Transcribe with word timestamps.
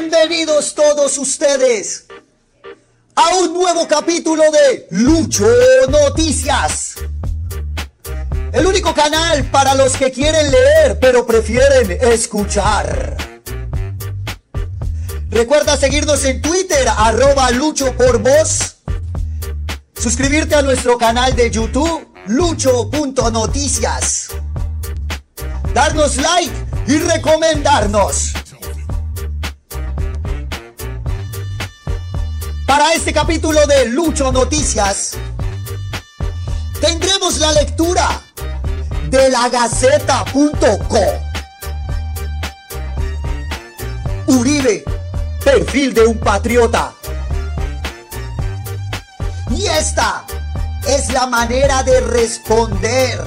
Bienvenidos 0.00 0.76
todos 0.76 1.18
ustedes 1.18 2.06
a 3.16 3.34
un 3.34 3.52
nuevo 3.52 3.88
capítulo 3.88 4.44
de 4.44 4.86
Lucho 4.92 5.44
Noticias. 5.88 6.94
El 8.52 8.64
único 8.64 8.94
canal 8.94 9.50
para 9.50 9.74
los 9.74 9.96
que 9.96 10.12
quieren 10.12 10.52
leer 10.52 11.00
pero 11.00 11.26
prefieren 11.26 11.98
escuchar. 12.12 13.16
Recuerda 15.30 15.76
seguirnos 15.76 16.24
en 16.26 16.42
Twitter, 16.42 16.86
arroba 16.96 17.50
Lucho. 17.50 17.92
Suscribirte 20.00 20.54
a 20.54 20.62
nuestro 20.62 20.96
canal 20.96 21.34
de 21.34 21.50
YouTube, 21.50 22.06
lucho.noticias. 22.28 24.28
Darnos 25.74 26.18
like 26.18 26.54
y 26.86 26.98
recomendarnos. 26.98 28.37
Para 32.68 32.92
este 32.92 33.14
capítulo 33.14 33.66
de 33.66 33.86
Lucho 33.86 34.30
Noticias, 34.30 35.12
tendremos 36.82 37.38
la 37.38 37.50
lectura 37.52 38.22
de 39.08 39.30
la 39.30 39.48
Gaceta.co. 39.48 41.00
Uribe, 44.26 44.84
perfil 45.42 45.94
de 45.94 46.06
un 46.08 46.18
patriota. 46.18 46.92
Y 49.50 49.64
esta 49.64 50.26
es 50.86 51.10
la 51.10 51.26
manera 51.26 51.82
de 51.84 52.00
responder 52.00 53.18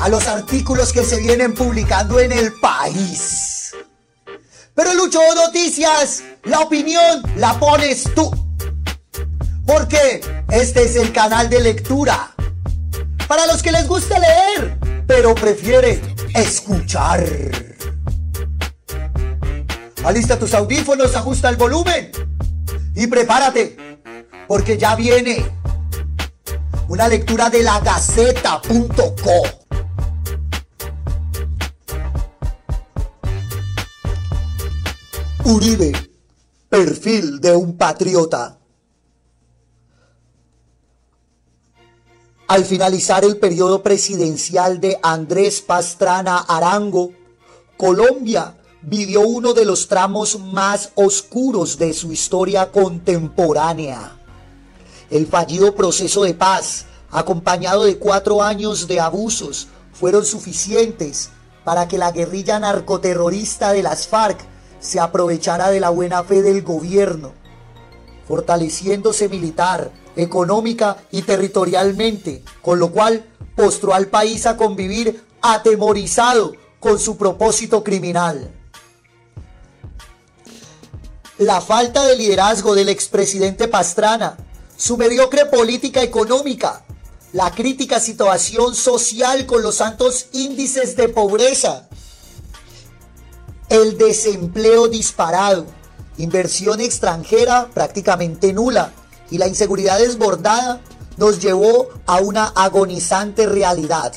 a 0.00 0.08
los 0.08 0.28
artículos 0.28 0.92
que 0.92 1.02
se 1.02 1.18
vienen 1.18 1.54
publicando 1.54 2.20
en 2.20 2.30
el 2.30 2.52
país. 2.60 3.74
Pero 4.76 4.94
Lucho 4.94 5.18
Noticias, 5.34 6.22
la 6.44 6.60
opinión 6.60 7.20
la 7.36 7.58
pones 7.58 8.04
tú. 8.14 8.43
Porque 9.74 10.20
este 10.52 10.84
es 10.84 10.94
el 10.94 11.12
canal 11.12 11.50
de 11.50 11.58
lectura. 11.58 12.32
Para 13.26 13.44
los 13.46 13.60
que 13.60 13.72
les 13.72 13.88
gusta 13.88 14.20
leer, 14.20 14.78
pero 15.04 15.34
prefieren 15.34 16.00
escuchar. 16.32 17.26
Alista 20.04 20.38
tus 20.38 20.54
audífonos, 20.54 21.16
ajusta 21.16 21.48
el 21.48 21.56
volumen 21.56 22.12
y 22.94 23.08
prepárate, 23.08 23.98
porque 24.46 24.78
ya 24.78 24.94
viene 24.94 25.44
una 26.86 27.08
lectura 27.08 27.50
de 27.50 27.64
la 27.64 27.80
Gaceta.co. 27.80 29.42
Uribe, 35.42 35.92
perfil 36.68 37.40
de 37.40 37.56
un 37.56 37.76
patriota. 37.76 38.60
Al 42.46 42.66
finalizar 42.66 43.24
el 43.24 43.38
periodo 43.38 43.82
presidencial 43.82 44.78
de 44.78 44.98
Andrés 45.02 45.62
Pastrana 45.62 46.38
Arango, 46.38 47.12
Colombia 47.78 48.58
vivió 48.82 49.22
uno 49.22 49.54
de 49.54 49.64
los 49.64 49.88
tramos 49.88 50.38
más 50.38 50.90
oscuros 50.94 51.78
de 51.78 51.94
su 51.94 52.12
historia 52.12 52.70
contemporánea. 52.70 54.20
El 55.10 55.26
fallido 55.26 55.74
proceso 55.74 56.22
de 56.24 56.34
paz, 56.34 56.84
acompañado 57.10 57.84
de 57.84 57.96
cuatro 57.96 58.42
años 58.42 58.88
de 58.88 59.00
abusos, 59.00 59.68
fueron 59.94 60.26
suficientes 60.26 61.30
para 61.64 61.88
que 61.88 61.96
la 61.96 62.12
guerrilla 62.12 62.58
narcoterrorista 62.58 63.72
de 63.72 63.82
las 63.82 64.06
FARC 64.06 64.38
se 64.80 65.00
aprovechara 65.00 65.70
de 65.70 65.80
la 65.80 65.88
buena 65.88 66.22
fe 66.24 66.42
del 66.42 66.60
gobierno, 66.60 67.32
fortaleciéndose 68.26 69.28
militar, 69.28 69.90
económica 70.16 70.98
y 71.10 71.22
territorialmente, 71.22 72.42
con 72.62 72.78
lo 72.78 72.90
cual 72.90 73.26
postró 73.56 73.94
al 73.94 74.06
país 74.06 74.46
a 74.46 74.56
convivir 74.56 75.24
atemorizado 75.42 76.54
con 76.80 76.98
su 76.98 77.16
propósito 77.16 77.82
criminal. 77.82 78.50
La 81.38 81.60
falta 81.60 82.06
de 82.06 82.16
liderazgo 82.16 82.74
del 82.74 82.88
expresidente 82.88 83.68
Pastrana, 83.68 84.36
su 84.76 84.96
mediocre 84.96 85.46
política 85.46 86.02
económica, 86.02 86.84
la 87.32 87.50
crítica 87.50 87.98
situación 87.98 88.74
social 88.76 89.44
con 89.44 89.62
los 89.62 89.80
altos 89.80 90.26
índices 90.32 90.94
de 90.94 91.08
pobreza, 91.08 91.88
el 93.68 93.98
desempleo 93.98 94.86
disparado, 94.86 95.66
inversión 96.18 96.80
extranjera 96.80 97.68
prácticamente 97.72 98.52
nula 98.52 98.92
y 99.30 99.38
la 99.38 99.48
inseguridad 99.48 99.98
desbordada 99.98 100.80
nos 101.16 101.40
llevó 101.40 101.88
a 102.06 102.18
una 102.18 102.46
agonizante 102.46 103.46
realidad. 103.46 104.12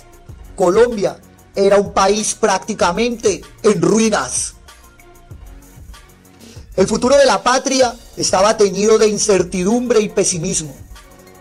Colombia 0.56 1.20
era 1.56 1.78
un 1.78 1.94
país 1.94 2.36
prácticamente 2.36 3.42
en 3.64 3.82
ruinas. 3.82 4.54
El 6.76 6.88
futuro 6.88 7.18
de 7.18 7.26
la 7.26 7.42
patria 7.42 7.96
estaba 8.16 8.58
teñido 8.58 9.00
de 9.00 9.08
incertidumbre 9.08 10.00
y 10.00 10.10
pesimismo, 10.10 10.76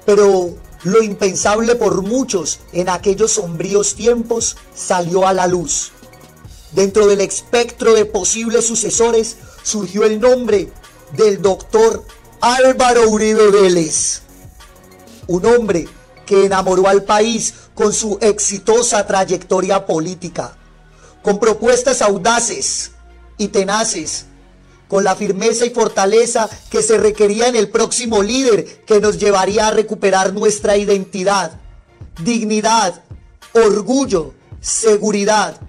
pero 0.07 0.55
lo 0.85 1.03
impensable 1.03 1.75
por 1.75 2.03
muchos 2.03 2.61
en 2.73 2.89
aquellos 2.89 3.33
sombríos 3.33 3.95
tiempos 3.95 4.57
salió 4.75 5.27
a 5.27 5.35
la 5.35 5.47
luz. 5.47 5.93
Dentro 6.73 7.07
del 7.07 7.21
espectro 7.21 7.93
de 7.93 8.07
posibles 8.07 8.67
sucesores 8.67 9.37
surgió 9.67 10.05
el 10.05 10.21
nombre 10.21 10.71
del 11.17 11.43
doctor 11.43 12.05
Álvaro 12.41 13.11
Uribe 13.11 13.51
Vélez, 13.51 14.23
un 15.27 15.45
hombre 15.45 15.89
que 16.25 16.45
enamoró 16.45 16.87
al 16.87 17.03
país 17.03 17.53
con 17.75 17.93
su 17.93 18.17
exitosa 18.21 19.05
trayectoria 19.05 19.85
política, 19.85 20.57
con 21.21 21.41
propuestas 21.41 22.01
audaces 22.01 22.93
y 23.39 23.49
tenaces, 23.49 24.27
con 24.87 25.03
la 25.03 25.17
firmeza 25.17 25.67
y 25.67 25.71
fortaleza 25.71 26.49
que 26.71 26.81
se 26.81 26.97
requería 26.97 27.49
en 27.49 27.57
el 27.57 27.69
próximo 27.69 28.23
líder 28.23 28.85
que 28.85 29.01
nos 29.01 29.19
llevaría 29.19 29.67
a 29.67 29.73
recuperar 29.73 30.33
nuestra 30.33 30.77
identidad, 30.77 31.59
dignidad, 32.23 33.03
orgullo, 33.53 34.33
seguridad 34.61 35.61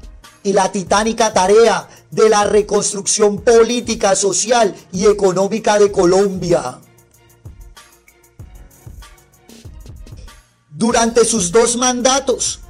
y 0.48 0.54
la 0.54 0.72
titánica 0.72 1.34
tarea 1.34 1.90
de 2.10 2.30
la 2.30 2.46
reconstrucción 2.46 3.42
política, 3.42 4.16
social 4.16 4.74
y 4.94 5.06
económica 5.06 5.78
de 5.78 5.92
Colombia. 5.92 6.80
Durante 10.70 11.26
sus 11.26 11.52
dos 11.52 11.76
mandatos, 11.76 12.62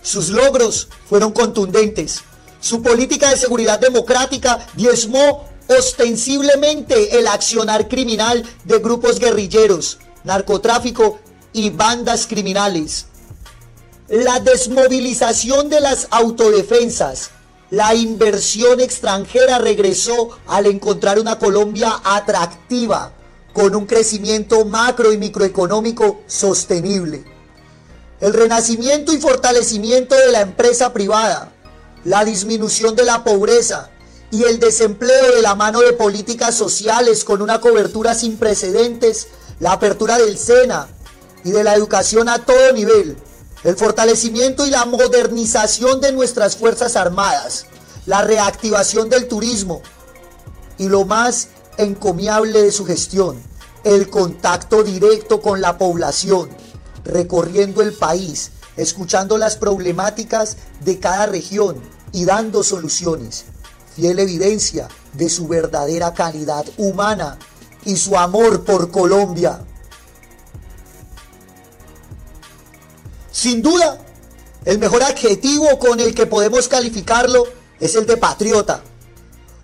sus 0.00 0.28
logros 0.28 0.86
fueron 1.08 1.32
contundentes. 1.32 2.22
Su 2.60 2.82
política 2.82 3.30
de 3.30 3.36
seguridad 3.36 3.80
democrática 3.80 4.64
diezmó 4.76 5.44
ostensiblemente 5.66 7.18
el 7.18 7.26
accionar 7.26 7.88
criminal 7.88 8.44
de 8.62 8.78
grupos 8.78 9.18
guerrilleros, 9.18 9.98
narcotráfico 10.22 11.18
y 11.52 11.70
bandas 11.70 12.28
criminales 12.28 13.06
la 14.08 14.38
desmovilización 14.40 15.70
de 15.70 15.80
las 15.80 16.08
autodefensas, 16.10 17.30
la 17.70 17.94
inversión 17.94 18.80
extranjera 18.80 19.58
regresó 19.58 20.30
al 20.46 20.66
encontrar 20.66 21.18
una 21.18 21.38
Colombia 21.38 22.00
atractiva, 22.04 23.12
con 23.54 23.74
un 23.74 23.86
crecimiento 23.86 24.64
macro 24.64 25.12
y 25.12 25.18
microeconómico 25.18 26.20
sostenible. 26.26 27.24
El 28.20 28.34
renacimiento 28.34 29.12
y 29.12 29.20
fortalecimiento 29.20 30.14
de 30.14 30.32
la 30.32 30.40
empresa 30.40 30.92
privada, 30.92 31.52
la 32.04 32.24
disminución 32.24 32.96
de 32.96 33.04
la 33.04 33.24
pobreza 33.24 33.90
y 34.30 34.42
el 34.42 34.58
desempleo 34.58 35.36
de 35.36 35.40
la 35.42 35.54
mano 35.54 35.80
de 35.80 35.92
políticas 35.92 36.54
sociales 36.56 37.24
con 37.24 37.40
una 37.40 37.60
cobertura 37.60 38.14
sin 38.14 38.36
precedentes, 38.36 39.28
la 39.60 39.72
apertura 39.72 40.18
del 40.18 40.36
SENA 40.36 40.88
y 41.44 41.52
de 41.52 41.64
la 41.64 41.74
educación 41.74 42.28
a 42.28 42.44
todo 42.44 42.72
nivel, 42.72 43.16
el 43.64 43.76
fortalecimiento 43.76 44.66
y 44.66 44.70
la 44.70 44.84
modernización 44.84 46.00
de 46.02 46.12
nuestras 46.12 46.56
Fuerzas 46.56 46.96
Armadas, 46.96 47.66
la 48.04 48.22
reactivación 48.22 49.08
del 49.08 49.26
turismo 49.26 49.80
y 50.76 50.88
lo 50.88 51.06
más 51.06 51.48
encomiable 51.78 52.62
de 52.62 52.70
su 52.70 52.84
gestión, 52.84 53.42
el 53.82 54.10
contacto 54.10 54.84
directo 54.84 55.40
con 55.40 55.62
la 55.62 55.78
población, 55.78 56.50
recorriendo 57.04 57.80
el 57.80 57.94
país, 57.94 58.50
escuchando 58.76 59.38
las 59.38 59.56
problemáticas 59.56 60.58
de 60.84 60.98
cada 60.98 61.24
región 61.26 61.80
y 62.12 62.26
dando 62.26 62.62
soluciones, 62.62 63.46
fiel 63.96 64.18
evidencia 64.18 64.88
de 65.14 65.30
su 65.30 65.48
verdadera 65.48 66.12
calidad 66.12 66.66
humana 66.76 67.38
y 67.86 67.96
su 67.96 68.16
amor 68.16 68.64
por 68.64 68.90
Colombia. 68.90 69.64
Sin 73.34 73.62
duda, 73.62 73.98
el 74.64 74.78
mejor 74.78 75.02
adjetivo 75.02 75.76
con 75.80 75.98
el 75.98 76.14
que 76.14 76.24
podemos 76.24 76.68
calificarlo 76.68 77.44
es 77.80 77.96
el 77.96 78.06
de 78.06 78.16
patriota. 78.16 78.80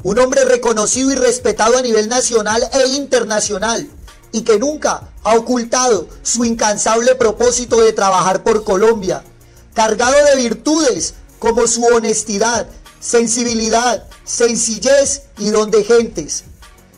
un 0.03 0.19
hombre 0.19 0.45
reconocido 0.45 1.13
y 1.13 1.15
respetado 1.15 1.79
a 1.79 1.83
nivel 1.83 2.09
nacional 2.09 2.69
e 2.73 2.89
internacional 2.89 3.89
y 4.33 4.41
que 4.43 4.59
nunca 4.59 5.13
ha 5.23 5.37
ocultado 5.37 6.09
su 6.23 6.45
incansable 6.45 7.15
propósito 7.15 7.81
de 7.81 7.93
trabajar 7.93 8.43
por 8.43 8.65
Colombia, 8.65 9.23
cargado 9.73 10.17
de 10.25 10.37
virtudes 10.37 11.15
como 11.39 11.69
su 11.69 11.85
honestidad, 11.85 12.67
sensibilidad, 12.99 14.05
sencillez 14.25 15.23
y 15.39 15.51
don 15.51 15.71
de 15.71 15.85
gentes. 15.85 16.45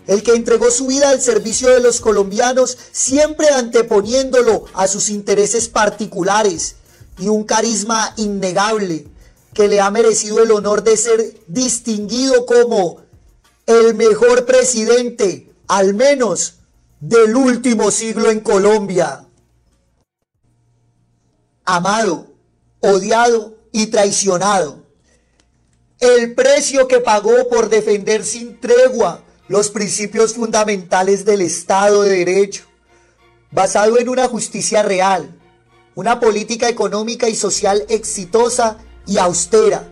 El 0.07 0.23
que 0.23 0.35
entregó 0.35 0.71
su 0.71 0.87
vida 0.87 1.11
al 1.11 1.21
servicio 1.21 1.69
de 1.69 1.81
los 1.81 2.01
colombianos, 2.01 2.77
siempre 2.91 3.49
anteponiéndolo 3.49 4.65
a 4.75 4.89
sus 4.89 5.11
intereses 5.11 5.69
particulares 5.69 6.77
y 7.19 7.29
un 7.29 7.45
carisma 7.45 8.13
innegable 8.17 9.07
que 9.55 9.69
le 9.69 9.81
ha 9.81 9.91
merecido 9.91 10.43
el 10.43 10.51
honor 10.51 10.83
de 10.83 10.97
ser 10.97 11.41
distinguido 11.47 12.47
como 12.47 13.03
el 13.67 13.95
mejor 13.95 14.45
presidente, 14.45 15.53
al 15.69 15.95
menos 15.95 16.55
del 17.01 17.37
último 17.37 17.91
siglo 17.91 18.31
en 18.31 18.41
Colombia. 18.41 19.27
Amado, 21.65 22.27
odiado 22.81 23.55
y 23.71 23.87
traicionado. 23.87 24.83
El 26.01 26.35
precio 26.35 26.89
que 26.89 26.99
pagó 26.99 27.49
por 27.49 27.69
defender 27.69 28.25
sin 28.25 28.59
tregua 28.59 29.23
los 29.49 29.71
principios 29.71 30.35
fundamentales 30.35 31.25
del 31.25 31.41
Estado 31.41 32.03
de 32.03 32.25
Derecho, 32.25 32.65
basado 33.50 33.99
en 33.99 34.09
una 34.09 34.29
justicia 34.29 34.83
real, 34.83 35.35
una 35.94 36.21
política 36.21 36.69
económica 36.69 37.29
y 37.29 37.35
social 37.35 37.85
exitosa 37.89 38.79
y 39.06 39.19
austera, 39.19 39.89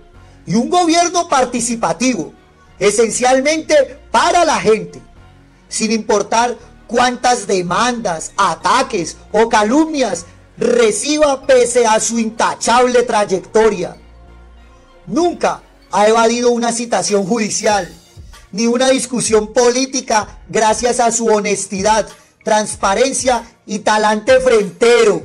y 0.47 0.55
un 0.55 0.70
gobierno 0.70 1.29
participativo, 1.29 2.32
esencialmente 2.79 3.99
para 4.11 4.44
la 4.44 4.58
gente, 4.61 5.00
sin 5.69 5.93
importar 5.93 6.56
cuántas 6.87 7.47
demandas, 7.47 8.32
ataques 8.37 9.17
o 9.32 9.49
calumnias 9.49 10.26
reciba 10.56 11.47
pese 11.47 11.87
a 11.87 12.00
su 12.00 12.19
intachable 12.19 13.02
trayectoria. 13.02 13.97
Nunca 15.06 15.62
ha 15.91 16.08
evadido 16.08 16.50
una 16.50 16.73
citación 16.73 17.26
judicial, 17.26 17.93
ni 18.52 18.67
una 18.67 18.88
discusión 18.88 19.52
política 19.52 20.41
gracias 20.49 21.00
a 21.00 21.12
su 21.12 21.26
honestidad, 21.26 22.08
transparencia 22.44 23.44
y 23.67 23.81
talante 23.81 24.41
frentero. 24.41 25.23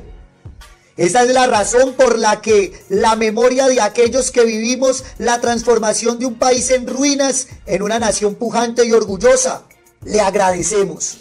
Esa 0.97 1.23
es 1.23 1.33
la 1.33 1.47
razón 1.47 1.93
por 1.93 2.17
la 2.17 2.41
que 2.41 2.71
la 2.87 3.15
memoria 3.17 3.67
de 3.67 3.81
aquellos 3.81 4.31
que 4.31 4.45
vivimos 4.45 5.03
la 5.17 5.41
transformación 5.41 6.19
de 6.19 6.25
un 6.25 6.35
país 6.35 6.71
en 6.71 6.87
ruinas 6.87 7.47
en 7.65 7.81
una 7.81 7.99
nación 7.99 8.35
pujante 8.35 8.85
y 8.85 8.93
orgullosa, 8.93 9.63
le 10.05 10.21
agradecemos. 10.21 11.17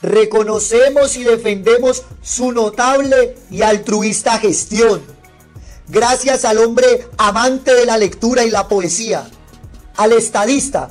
Reconocemos 0.00 1.16
y 1.16 1.24
defendemos 1.24 2.04
su 2.22 2.52
notable 2.52 3.36
y 3.50 3.62
altruista 3.62 4.38
gestión. 4.38 5.02
Gracias 5.88 6.44
al 6.44 6.58
hombre 6.58 7.08
amante 7.18 7.74
de 7.74 7.84
la 7.84 7.98
lectura 7.98 8.44
y 8.44 8.50
la 8.50 8.66
poesía, 8.66 9.28
al 9.96 10.12
estadista, 10.12 10.90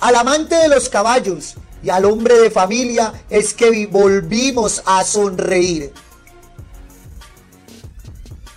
al 0.00 0.16
amante 0.16 0.54
de 0.54 0.68
los 0.68 0.88
caballos 0.88 1.54
y 1.82 1.90
al 1.90 2.04
hombre 2.04 2.38
de 2.38 2.50
familia 2.50 3.12
es 3.30 3.54
que 3.54 3.86
volvimos 3.86 4.82
a 4.86 5.04
sonreír. 5.04 5.92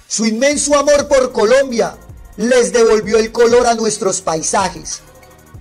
Su 0.07 0.25
inmenso 0.25 0.77
amor 0.77 1.07
por 1.07 1.31
Colombia 1.31 1.97
les 2.37 2.71
devolvió 2.71 3.17
el 3.17 3.31
color 3.31 3.67
a 3.67 3.75
nuestros 3.75 4.21
paisajes 4.21 5.01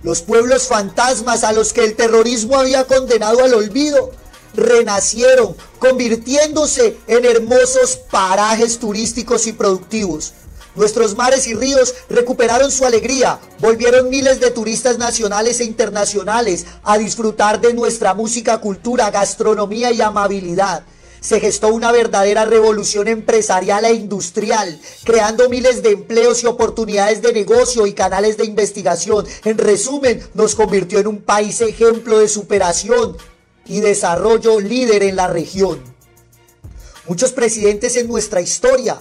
los 0.03 0.21
pueblos 0.21 0.67
fantasmas 0.67 1.43
a 1.43 1.51
los 1.51 1.73
que 1.73 1.83
el 1.83 1.95
terrorismo 1.95 2.57
había 2.57 2.85
condenado 2.85 3.43
al 3.43 3.53
olvido 3.53 4.11
renacieron, 4.53 5.55
convirtiéndose 5.79 6.97
en 7.07 7.25
hermosos 7.25 7.97
parajes 8.09 8.79
turísticos 8.79 9.47
y 9.47 9.53
productivos. 9.53 10.33
Nuestros 10.77 11.17
mares 11.17 11.47
y 11.47 11.55
ríos 11.55 11.95
recuperaron 12.07 12.71
su 12.71 12.85
alegría, 12.85 13.39
volvieron 13.59 14.11
miles 14.11 14.39
de 14.39 14.51
turistas 14.51 14.99
nacionales 14.99 15.59
e 15.59 15.63
internacionales 15.63 16.67
a 16.83 16.99
disfrutar 16.99 17.59
de 17.59 17.73
nuestra 17.73 18.13
música, 18.13 18.61
cultura, 18.61 19.09
gastronomía 19.09 19.91
y 19.91 20.01
amabilidad 20.01 20.83
se 21.19 21.39
gestó 21.39 21.69
una 21.69 21.91
verdadera 21.91 22.45
revolución 22.45 23.07
empresarial 23.07 23.83
e 23.85 23.93
industrial, 23.93 24.79
creando 25.03 25.49
miles 25.49 25.81
de 25.81 25.91
empleos 25.91 26.43
y 26.43 26.45
oportunidades 26.45 27.21
de 27.21 27.33
negocio 27.33 27.87
y 27.87 27.93
canales 27.93 28.37
de 28.37 28.45
investigación. 28.45 29.25
En 29.43 29.57
resumen, 29.57 30.21
nos 30.35 30.55
convirtió 30.55 30.99
en 30.99 31.07
un 31.07 31.21
país 31.21 31.59
ejemplo 31.59 32.19
de 32.19 32.29
superación 32.29 33.17
y 33.65 33.79
desarrollo 33.79 34.59
líder 34.59 35.03
en 35.03 35.15
la 35.15 35.27
región. 35.27 35.81
Muchos 37.07 37.31
presidentes 37.31 37.95
en 37.97 38.07
nuestra 38.07 38.39
historia 38.39 38.97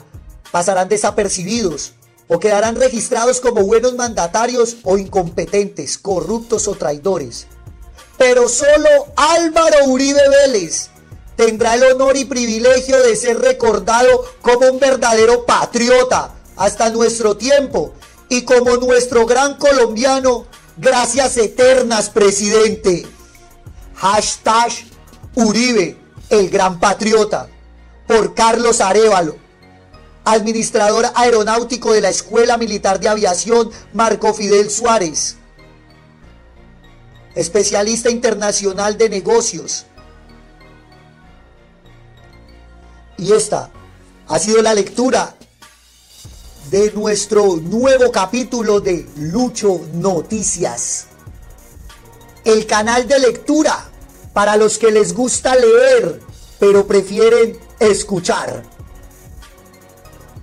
pasarán 0.51 0.89
desapercibidos 0.89 1.93
o 2.29 2.41
quedarán 2.41 2.77
registrados 2.77 3.41
como 3.41 3.63
buenos 3.63 3.95
mandatarios 3.95 4.79
o 4.83 4.99
incompetentes, 4.99 5.99
corruptos 5.99 6.67
o 6.69 6.75
traidores. 6.75 7.47
Pero 8.19 8.49
solo 8.49 8.89
Álvaro 9.17 9.85
Uribe 9.87 10.23
Vélez 10.29 10.89
tendrá 11.37 11.75
el 11.75 11.85
honor 11.85 12.17
y 12.17 12.25
privilegio 12.25 13.01
de 13.03 13.15
ser 13.15 13.39
recordado 13.39 14.25
como 14.41 14.67
un 14.69 14.81
verdadero 14.81 15.45
patriota 15.45 16.35
hasta 16.57 16.91
nuestro 16.91 17.37
tiempo 17.37 17.93
y 18.29 18.43
como 18.43 18.77
nuestro 18.77 19.27
gran 19.27 19.57
colombiano. 19.57 20.47
Gracias 20.79 21.37
eternas, 21.37 22.11
presidente. 22.11 23.07
Hashtag 23.95 24.73
Uribe, 25.35 25.97
el 26.29 26.51
gran 26.51 26.81
patriota, 26.81 27.49
por 28.07 28.35
Carlos 28.35 28.81
Arevalo, 28.81 29.37
administrador 30.27 31.07
aeronáutico 31.15 31.95
de 31.95 32.03
la 32.03 32.11
Escuela 32.11 32.59
Militar 32.59 33.01
de 33.01 33.09
Aviación 33.09 33.71
Marco 33.95 34.35
Fidel 34.35 34.71
Suárez, 34.71 35.37
especialista 37.35 38.11
internacional 38.11 38.99
de 38.99 39.09
negocios, 39.09 39.87
Y 43.19 43.33
esta 43.33 43.71
ha 44.29 44.39
sido 44.39 44.61
la 44.61 44.75
lectura 44.75 45.35
de 46.71 46.93
nuestro 46.93 47.57
nuevo 47.57 48.13
capítulo 48.13 48.81
de 48.81 49.07
Lucho 49.17 49.81
Noticias. 49.95 51.07
El 52.45 52.67
canal 52.67 53.09
de 53.09 53.19
lectura 53.19 53.91
para 54.35 54.57
los 54.57 54.79
que 54.79 54.91
les 54.91 55.15
gusta 55.15 55.55
leer, 55.55 56.21
pero 56.59 56.87
prefieren 56.87 57.59
escuchar. 57.81 58.63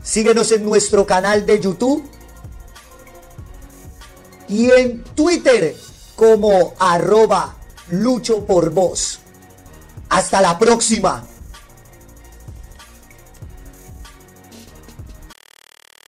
Síguenos 0.03 0.51
en 0.51 0.65
nuestro 0.65 1.05
canal 1.05 1.45
de 1.45 1.59
YouTube 1.59 2.03
y 4.49 4.69
en 4.69 5.03
Twitter 5.15 5.75
como 6.15 6.73
arroba 6.77 7.55
Lucho 7.89 8.45
por 8.45 8.69
Voz. 8.71 9.19
Hasta 10.09 10.41
la 10.41 10.59
próxima. 10.59 11.25